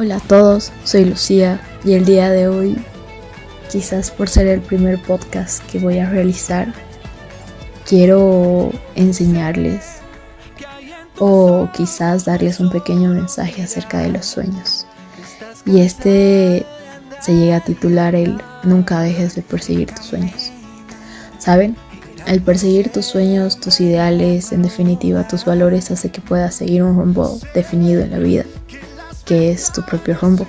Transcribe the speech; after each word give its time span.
Hola 0.00 0.18
a 0.18 0.20
todos, 0.20 0.70
soy 0.84 1.06
Lucía 1.06 1.60
y 1.84 1.94
el 1.94 2.04
día 2.04 2.30
de 2.30 2.46
hoy, 2.46 2.78
quizás 3.68 4.12
por 4.12 4.28
ser 4.28 4.46
el 4.46 4.60
primer 4.60 5.02
podcast 5.02 5.60
que 5.66 5.80
voy 5.80 5.98
a 5.98 6.08
realizar, 6.08 6.72
quiero 7.84 8.70
enseñarles 8.94 9.96
o 11.18 11.68
quizás 11.76 12.26
darles 12.26 12.60
un 12.60 12.70
pequeño 12.70 13.10
mensaje 13.10 13.60
acerca 13.60 13.98
de 13.98 14.10
los 14.10 14.24
sueños. 14.24 14.86
Y 15.66 15.80
este 15.80 16.64
se 17.20 17.34
llega 17.34 17.56
a 17.56 17.64
titular 17.64 18.14
el 18.14 18.40
Nunca 18.62 19.00
dejes 19.00 19.34
de 19.34 19.42
perseguir 19.42 19.92
tus 19.92 20.06
sueños. 20.06 20.52
¿Saben? 21.38 21.76
El 22.24 22.40
perseguir 22.40 22.92
tus 22.92 23.06
sueños, 23.06 23.58
tus 23.58 23.80
ideales, 23.80 24.52
en 24.52 24.62
definitiva 24.62 25.26
tus 25.26 25.44
valores, 25.44 25.90
hace 25.90 26.10
que 26.10 26.20
puedas 26.20 26.54
seguir 26.54 26.84
un 26.84 26.96
rumbo 26.96 27.40
definido 27.52 28.00
en 28.02 28.12
la 28.12 28.18
vida, 28.18 28.44
que 29.28 29.50
es 29.50 29.70
tu 29.70 29.82
propio 29.82 30.16
rumbo. 30.20 30.46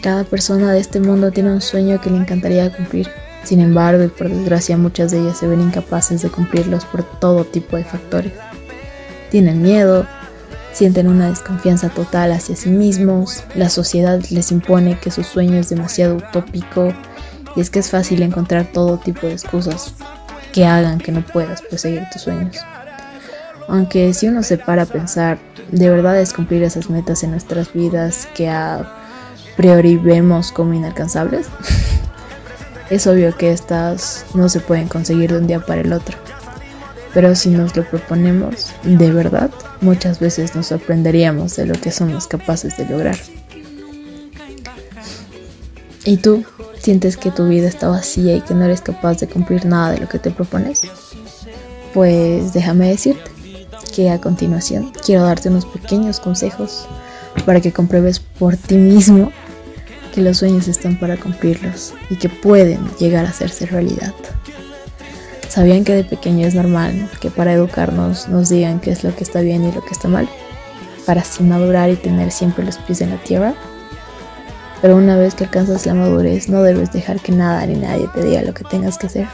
Cada 0.00 0.24
persona 0.24 0.72
de 0.72 0.78
este 0.78 1.00
mundo 1.00 1.32
tiene 1.32 1.52
un 1.52 1.60
sueño 1.60 2.00
que 2.00 2.08
le 2.08 2.16
encantaría 2.16 2.72
cumplir. 2.74 3.08
Sin 3.44 3.60
embargo, 3.60 4.04
y 4.04 4.08
por 4.08 4.28
desgracia, 4.30 4.76
muchas 4.76 5.10
de 5.10 5.20
ellas 5.20 5.38
se 5.38 5.46
ven 5.46 5.60
incapaces 5.60 6.22
de 6.22 6.30
cumplirlos 6.30 6.84
por 6.84 7.02
todo 7.18 7.44
tipo 7.44 7.76
de 7.76 7.84
factores. 7.84 8.32
Tienen 9.30 9.60
miedo, 9.60 10.06
sienten 10.72 11.08
una 11.08 11.28
desconfianza 11.28 11.88
total 11.88 12.32
hacia 12.32 12.54
sí 12.54 12.70
mismos, 12.70 13.42
la 13.54 13.68
sociedad 13.68 14.20
les 14.30 14.52
impone 14.52 14.98
que 14.98 15.10
su 15.10 15.24
sueño 15.24 15.56
es 15.56 15.68
demasiado 15.68 16.16
utópico 16.16 16.92
y 17.56 17.60
es 17.60 17.70
que 17.70 17.80
es 17.80 17.90
fácil 17.90 18.22
encontrar 18.22 18.70
todo 18.72 18.98
tipo 18.98 19.26
de 19.26 19.32
excusas 19.32 19.94
que 20.52 20.64
hagan 20.64 20.98
que 20.98 21.12
no 21.12 21.24
puedas 21.26 21.62
perseguir 21.62 22.04
tus 22.12 22.22
sueños. 22.22 22.56
Aunque 23.70 24.12
si 24.14 24.26
uno 24.26 24.42
se 24.42 24.58
para 24.58 24.82
a 24.82 24.86
pensar, 24.86 25.38
de 25.70 25.88
verdad 25.88 26.20
es 26.20 26.32
cumplir 26.32 26.64
esas 26.64 26.90
metas 26.90 27.22
en 27.22 27.30
nuestras 27.30 27.72
vidas 27.72 28.26
que 28.34 28.48
a 28.48 28.96
priori 29.56 29.96
vemos 29.96 30.50
como 30.50 30.74
inalcanzables. 30.74 31.46
es 32.90 33.06
obvio 33.06 33.36
que 33.36 33.52
estas 33.52 34.26
no 34.34 34.48
se 34.48 34.58
pueden 34.58 34.88
conseguir 34.88 35.30
de 35.30 35.38
un 35.38 35.46
día 35.46 35.60
para 35.60 35.82
el 35.82 35.92
otro. 35.92 36.18
Pero 37.14 37.36
si 37.36 37.50
nos 37.50 37.76
lo 37.76 37.84
proponemos, 37.88 38.72
de 38.82 39.12
verdad, 39.12 39.50
muchas 39.80 40.18
veces 40.18 40.56
nos 40.56 40.66
sorprenderíamos 40.66 41.54
de 41.54 41.66
lo 41.66 41.74
que 41.74 41.92
somos 41.92 42.26
capaces 42.26 42.76
de 42.76 42.86
lograr. 42.86 43.18
¿Y 46.04 46.16
tú? 46.16 46.44
¿Sientes 46.80 47.16
que 47.16 47.30
tu 47.30 47.46
vida 47.46 47.68
está 47.68 47.86
vacía 47.86 48.34
y 48.34 48.40
que 48.40 48.54
no 48.54 48.64
eres 48.64 48.80
capaz 48.80 49.18
de 49.20 49.28
cumplir 49.28 49.64
nada 49.64 49.92
de 49.92 49.98
lo 49.98 50.08
que 50.08 50.18
te 50.18 50.32
propones? 50.32 50.82
Pues 51.94 52.52
déjame 52.52 52.88
decirte 52.88 53.39
que 53.90 54.10
a 54.10 54.20
continuación 54.20 54.92
quiero 55.04 55.24
darte 55.24 55.48
unos 55.48 55.66
pequeños 55.66 56.20
consejos 56.20 56.86
para 57.44 57.60
que 57.60 57.72
compruebes 57.72 58.20
por 58.20 58.56
ti 58.56 58.76
mismo 58.76 59.32
que 60.14 60.20
los 60.20 60.38
sueños 60.38 60.68
están 60.68 60.98
para 60.98 61.16
cumplirlos 61.16 61.94
y 62.08 62.16
que 62.16 62.28
pueden 62.28 62.80
llegar 62.98 63.26
a 63.26 63.30
hacerse 63.30 63.66
realidad. 63.66 64.12
¿Sabían 65.48 65.84
que 65.84 65.94
de 65.94 66.04
pequeño 66.04 66.46
es 66.46 66.54
normal 66.54 67.08
que 67.20 67.30
para 67.30 67.52
educarnos 67.52 68.28
nos 68.28 68.48
digan 68.48 68.80
qué 68.80 68.92
es 68.92 69.02
lo 69.02 69.14
que 69.14 69.24
está 69.24 69.40
bien 69.40 69.64
y 69.64 69.72
lo 69.72 69.82
que 69.82 69.90
está 69.90 70.08
mal? 70.08 70.28
Para 71.06 71.22
así 71.22 71.42
madurar 71.42 71.90
y 71.90 71.96
tener 71.96 72.30
siempre 72.30 72.64
los 72.64 72.78
pies 72.78 73.00
en 73.00 73.10
la 73.10 73.16
tierra. 73.16 73.54
Pero 74.80 74.96
una 74.96 75.16
vez 75.16 75.34
que 75.34 75.44
alcanzas 75.44 75.86
la 75.86 75.94
madurez, 75.94 76.48
no 76.48 76.62
debes 76.62 76.92
dejar 76.92 77.20
que 77.20 77.32
nada 77.32 77.66
ni 77.66 77.74
nadie 77.74 78.08
te 78.14 78.22
diga 78.22 78.42
lo 78.42 78.54
que 78.54 78.64
tengas 78.64 78.96
que 78.96 79.08
hacer. 79.08 79.26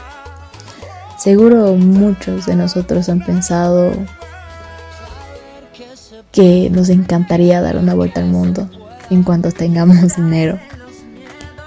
Seguro 1.17 1.73
muchos 1.75 2.45
de 2.45 2.55
nosotros 2.55 3.09
han 3.09 3.23
pensado 3.23 3.91
que 6.31 6.69
nos 6.69 6.89
encantaría 6.89 7.61
dar 7.61 7.77
una 7.77 7.93
vuelta 7.93 8.21
al 8.21 8.27
mundo 8.27 8.69
en 9.09 9.23
cuanto 9.23 9.51
tengamos 9.51 10.15
dinero. 10.17 10.59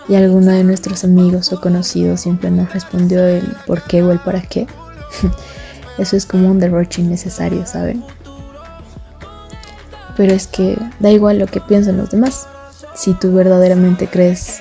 Y 0.09 0.17
alguno 0.17 0.51
de 0.51 0.65
nuestros 0.65 1.05
amigos 1.05 1.53
o 1.53 1.61
conocidos 1.61 2.23
siempre 2.23 2.51
nos 2.51 2.73
respondió 2.73 3.25
el 3.27 3.55
por 3.67 3.83
qué 3.83 4.03
o 4.03 4.11
el 4.11 4.19
para 4.19 4.43
qué. 4.43 4.67
Eso 5.99 6.17
es 6.17 6.27
como 6.27 6.51
un 6.51 6.59
derroche 6.59 7.03
innecesario, 7.03 7.67
¿saben? 7.67 8.03
Pero 10.17 10.33
es 10.33 10.47
que 10.47 10.77
da 10.99 11.11
igual 11.11 11.39
lo 11.39 11.47
que 11.47 11.61
piensen 11.61 11.97
los 11.97 12.11
demás 12.11 12.47
si 13.01 13.15
tú 13.15 13.33
verdaderamente 13.33 14.09
crees 14.09 14.61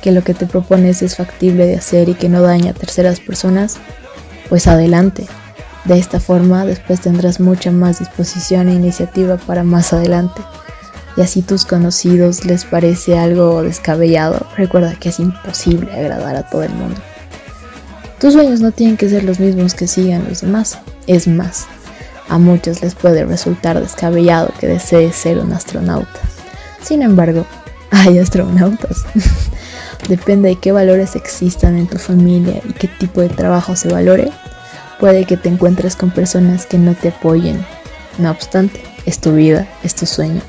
que 0.00 0.12
lo 0.12 0.22
que 0.22 0.34
te 0.34 0.46
propones 0.46 1.02
es 1.02 1.16
factible 1.16 1.66
de 1.66 1.76
hacer 1.76 2.08
y 2.08 2.14
que 2.14 2.28
no 2.28 2.40
daña 2.40 2.70
a 2.70 2.74
terceras 2.74 3.20
personas, 3.20 3.78
pues 4.48 4.66
adelante. 4.66 5.26
De 5.84 5.98
esta 5.98 6.18
forma 6.18 6.64
después 6.64 7.00
tendrás 7.00 7.40
mucha 7.40 7.70
más 7.70 7.98
disposición 7.98 8.68
e 8.68 8.74
iniciativa 8.74 9.36
para 9.36 9.64
más 9.64 9.92
adelante. 9.92 10.40
Y 11.16 11.20
así 11.20 11.42
tus 11.42 11.64
conocidos 11.64 12.44
les 12.44 12.64
parece 12.64 13.18
algo 13.18 13.62
descabellado, 13.62 14.46
recuerda 14.56 14.94
que 14.94 15.10
es 15.10 15.20
imposible 15.20 15.92
agradar 15.92 16.36
a 16.36 16.48
todo 16.48 16.64
el 16.64 16.72
mundo. 16.72 17.00
Tus 18.18 18.32
sueños 18.32 18.60
no 18.60 18.72
tienen 18.72 18.96
que 18.96 19.08
ser 19.08 19.22
los 19.22 19.38
mismos 19.38 19.74
que 19.74 19.86
sigan 19.86 20.24
los 20.28 20.40
demás. 20.40 20.78
Es 21.06 21.28
más, 21.28 21.66
a 22.28 22.38
muchos 22.38 22.82
les 22.82 22.94
puede 22.94 23.24
resultar 23.24 23.78
descabellado 23.80 24.50
que 24.58 24.66
desees 24.66 25.14
ser 25.14 25.38
un 25.38 25.52
astronauta. 25.52 26.20
Sin 26.82 27.02
embargo, 27.02 27.44
hay 27.90 28.18
astronautas. 28.18 29.04
Depende 30.08 30.50
de 30.50 30.56
qué 30.56 30.72
valores 30.72 31.16
existan 31.16 31.76
en 31.76 31.86
tu 31.86 31.98
familia 31.98 32.60
y 32.68 32.72
qué 32.72 32.88
tipo 32.88 33.20
de 33.20 33.28
trabajo 33.28 33.76
se 33.76 33.88
valore, 33.88 34.30
puede 35.04 35.26
que 35.26 35.36
te 35.36 35.50
encuentres 35.50 35.96
con 35.96 36.10
personas 36.10 36.64
que 36.64 36.78
no 36.78 36.94
te 36.94 37.08
apoyen. 37.08 37.62
No 38.16 38.30
obstante, 38.30 38.82
es 39.04 39.20
tu 39.20 39.32
vida, 39.34 39.68
es 39.82 39.94
tu 39.94 40.06
sueño. 40.06 40.40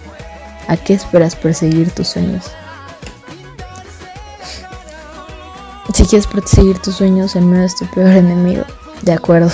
¿A 0.70 0.78
qué 0.78 0.94
esperas 0.94 1.36
perseguir 1.36 1.92
tus 1.92 2.08
sueños? 2.08 2.46
Si 5.94 6.06
quieres 6.06 6.26
perseguir 6.26 6.80
tus 6.80 6.96
sueños, 6.96 7.36
el 7.36 7.44
miedo 7.44 7.66
es 7.66 7.76
tu 7.76 7.86
peor 7.88 8.12
enemigo. 8.12 8.64
De 9.02 9.12
acuerdo. 9.12 9.50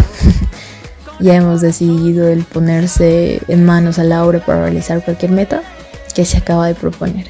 ya 1.20 1.34
hemos 1.34 1.62
decidido 1.62 2.28
el 2.30 2.44
ponerse 2.44 3.42
en 3.48 3.66
manos 3.66 3.98
a 3.98 4.04
la 4.04 4.24
obra 4.24 4.46
para 4.46 4.62
realizar 4.62 5.04
cualquier 5.04 5.32
meta 5.32 5.64
que 6.14 6.26
se 6.26 6.38
acaba 6.38 6.68
de 6.68 6.76
proponer. 6.76 7.26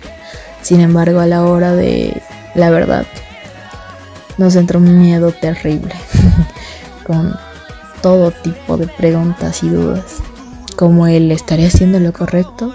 Sin 0.62 0.82
embargo, 0.82 1.22
a 1.22 1.26
la 1.26 1.46
hora 1.46 1.74
de 1.74 2.22
la 2.54 2.70
verdad, 2.70 3.06
nos 4.38 4.58
entra 4.58 4.78
un 4.78 5.00
miedo 5.00 5.32
terrible, 5.32 5.96
con 7.08 7.34
todo 8.02 8.32
tipo 8.32 8.78
de 8.78 8.88
preguntas 8.88 9.64
y 9.64 9.70
dudas, 9.70 10.18
como 10.76 11.08
el 11.08 11.32
¿estaré 11.32 11.68
haciendo 11.68 12.00
lo 12.00 12.14
correcto? 12.14 12.74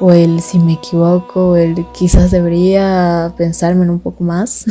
O 0.00 0.10
el 0.12 0.40
si 0.40 0.58
me 0.58 0.74
equivoco, 0.74 1.50
o 1.50 1.56
el 1.56 1.86
quizás 1.92 2.30
debería 2.30 3.32
pensarme 3.36 3.88
un 3.88 4.00
poco 4.00 4.24
más. 4.24 4.64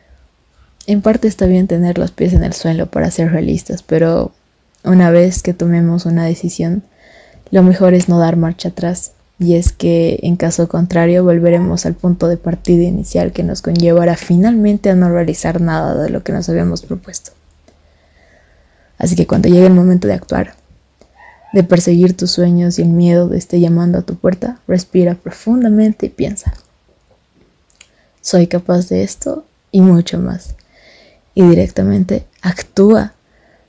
en 0.86 1.02
parte 1.02 1.26
está 1.28 1.46
bien 1.46 1.66
tener 1.66 1.98
los 1.98 2.12
pies 2.12 2.32
en 2.32 2.44
el 2.44 2.52
suelo 2.52 2.86
para 2.86 3.10
ser 3.10 3.32
realistas, 3.32 3.82
pero 3.82 4.32
una 4.84 5.10
vez 5.10 5.42
que 5.42 5.54
tomemos 5.54 6.06
una 6.06 6.24
decisión, 6.24 6.82
lo 7.50 7.62
mejor 7.62 7.94
es 7.94 8.08
no 8.08 8.18
dar 8.18 8.36
marcha 8.36 8.68
atrás 8.68 9.12
y 9.40 9.54
es 9.54 9.72
que 9.72 10.18
en 10.22 10.36
caso 10.36 10.68
contrario 10.68 11.24
volveremos 11.24 11.86
al 11.86 11.94
punto 11.94 12.28
de 12.28 12.36
partida 12.36 12.84
inicial 12.84 13.32
que 13.32 13.42
nos 13.42 13.62
conllevará 13.62 14.16
finalmente 14.16 14.90
a 14.90 14.94
no 14.94 15.08
realizar 15.10 15.60
nada 15.60 16.02
de 16.02 16.10
lo 16.10 16.22
que 16.22 16.32
nos 16.32 16.48
habíamos 16.48 16.82
propuesto. 16.82 17.37
Así 18.98 19.16
que 19.16 19.26
cuando 19.26 19.48
llegue 19.48 19.66
el 19.66 19.74
momento 19.74 20.08
de 20.08 20.14
actuar, 20.14 20.54
de 21.52 21.62
perseguir 21.62 22.16
tus 22.16 22.32
sueños 22.32 22.78
y 22.78 22.82
el 22.82 22.88
miedo 22.88 23.28
de 23.28 23.38
esté 23.38 23.60
llamando 23.60 23.98
a 23.98 24.02
tu 24.02 24.16
puerta, 24.16 24.58
respira 24.66 25.14
profundamente 25.14 26.06
y 26.06 26.10
piensa, 26.10 26.52
soy 28.20 28.46
capaz 28.46 28.88
de 28.88 29.02
esto 29.02 29.44
y 29.70 29.80
mucho 29.80 30.18
más. 30.18 30.54
Y 31.34 31.46
directamente 31.48 32.26
actúa. 32.42 33.12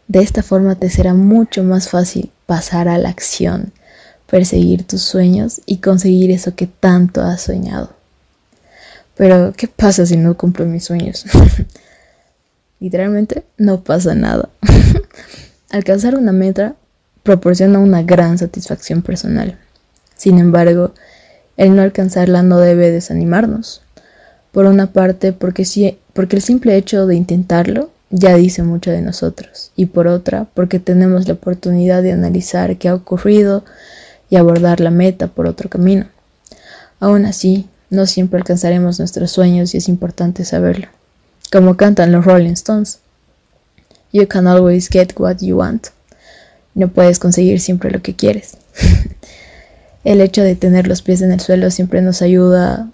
De 0.07 0.19
esta 0.19 0.41
forma 0.41 0.75
te 0.75 0.89
será 0.89 1.13
mucho 1.13 1.63
más 1.63 1.88
fácil 1.88 2.31
pasar 2.47 2.88
a 2.88 2.97
la 2.97 3.09
acción 3.09 3.72
perseguir 4.29 4.84
tus 4.84 5.01
sueños 5.01 5.62
y 5.66 5.78
conseguir 5.78 6.31
eso 6.31 6.56
que 6.56 6.68
tanto 6.68 7.21
has 7.21 7.42
soñado. 7.42 7.94
Pero, 9.15 9.53
¿qué 9.56 9.68
pasa 9.68 10.06
si 10.06 10.18
no 10.18 10.38
cumplo 10.38 10.65
mis 10.65 10.86
sueños? 10.86 11.25
Literalmente 12.80 13.44
no 13.57 13.83
pasa 13.83 14.15
nada. 14.15 14.50
Alcanzar 15.69 16.16
una 16.16 16.31
meta 16.31 16.75
proporciona 17.24 17.80
una 17.80 18.04
gran 18.04 18.38
satisfacción 18.38 19.01
personal. 19.01 19.57
Sin 20.16 20.39
embargo, 20.39 20.94
el 21.57 21.75
no 21.75 21.81
alcanzarla 21.81 22.44
no 22.44 22.60
debe 22.60 22.92
desanimarnos. 22.92 23.81
Por 24.51 24.66
una 24.66 24.94
parte, 24.94 25.33
porque, 25.33 25.66
si, 25.66 25.98
porque 26.13 26.38
el 26.38 26.42
simple 26.42 26.75
hecho 26.75 27.06
de 27.06 27.16
intentarlo 27.16 27.92
ya 28.10 28.36
dice 28.36 28.63
mucho 28.63 28.92
de 28.92 29.01
nosotros. 29.01 29.71
Y 29.75 29.88
por 29.88 30.07
otra, 30.07 30.48
porque 30.54 30.80
tenemos 30.80 31.27
la 31.27 31.36
oportunidad 31.36 32.01
de 32.01 32.12
analizar 32.12 32.77
qué 32.77 32.89
ha 32.89 32.95
ocurrido, 32.95 33.63
y 34.30 34.36
abordar 34.36 34.80
la 34.80 34.92
meta 34.92 35.27
por 35.27 35.48
otro 35.48 35.69
camino. 35.69 36.06
Aún 37.00 37.25
así, 37.25 37.68
no 37.89 38.06
siempre 38.06 38.39
alcanzaremos 38.39 39.00
nuestros 39.00 39.31
sueños 39.31 39.74
y 39.74 39.77
es 39.77 39.89
importante 39.89 40.45
saberlo. 40.45 40.88
Como 41.51 41.77
cantan 41.77 42.12
los 42.12 42.25
Rolling 42.25 42.51
Stones. 42.51 43.00
You 44.11 44.27
can 44.27 44.47
always 44.47 44.89
get 44.89 45.13
what 45.17 45.38
you 45.41 45.57
want. 45.57 45.88
No 46.73 46.88
puedes 46.88 47.19
conseguir 47.19 47.59
siempre 47.59 47.91
lo 47.91 48.01
que 48.01 48.15
quieres. 48.15 48.57
El 50.03 50.21
hecho 50.21 50.41
de 50.41 50.56
tener 50.56 50.88
los 50.88 51.01
pies 51.01 51.21
en 51.21 51.31
el 51.31 51.41
suelo 51.41 51.69
siempre 51.71 52.01
nos 52.01 52.21
ayuda 52.21 52.89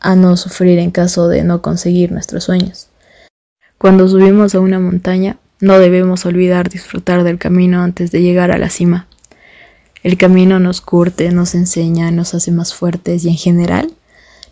a 0.00 0.16
no 0.16 0.36
sufrir 0.36 0.78
en 0.78 0.90
caso 0.90 1.28
de 1.28 1.42
no 1.42 1.62
conseguir 1.62 2.12
nuestros 2.12 2.44
sueños. 2.44 2.88
Cuando 3.76 4.08
subimos 4.08 4.54
a 4.54 4.60
una 4.60 4.78
montaña, 4.78 5.36
no 5.60 5.78
debemos 5.78 6.24
olvidar 6.24 6.68
disfrutar 6.68 7.24
del 7.24 7.38
camino 7.38 7.82
antes 7.82 8.10
de 8.12 8.22
llegar 8.22 8.50
a 8.50 8.58
la 8.58 8.70
cima. 8.70 9.06
El 10.02 10.16
camino 10.16 10.58
nos 10.58 10.80
curte, 10.80 11.30
nos 11.30 11.54
enseña, 11.54 12.10
nos 12.10 12.34
hace 12.34 12.50
más 12.50 12.74
fuertes 12.74 13.24
y 13.24 13.28
en 13.28 13.36
general 13.36 13.92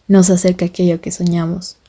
nos 0.07 0.31
acerca 0.31 0.65
a 0.65 0.69
aquello 0.69 1.01
que 1.01 1.11
soñamos. 1.11 1.80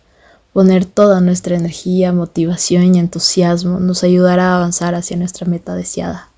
Poner 0.53 0.85
toda 0.85 1.21
nuestra 1.21 1.55
energía, 1.55 2.11
motivación 2.11 2.93
y 2.93 2.99
entusiasmo 2.99 3.79
nos 3.79 4.03
ayudará 4.03 4.51
a 4.51 4.57
avanzar 4.57 4.95
hacia 4.95 5.15
nuestra 5.17 5.47
meta 5.47 5.75
deseada. 5.75 6.29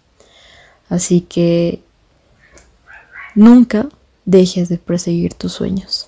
Así 0.90 1.22
que 1.22 1.82
nunca 3.34 3.90
dejes 4.26 4.70
de 4.70 4.78
perseguir 4.78 5.34
tus 5.34 5.54
sueños. 5.54 6.08